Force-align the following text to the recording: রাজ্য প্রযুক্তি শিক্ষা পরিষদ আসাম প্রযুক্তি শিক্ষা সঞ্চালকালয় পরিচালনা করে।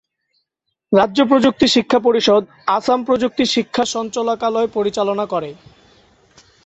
রাজ্য 0.91 1.19
প্রযুক্তি 1.25 1.67
শিক্ষা 1.67 1.99
পরিষদ 1.99 2.43
আসাম 2.67 2.99
প্রযুক্তি 3.03 3.43
শিক্ষা 3.45 3.83
সঞ্চালকালয় 3.95 4.69
পরিচালনা 4.73 5.25
করে। 5.25 5.49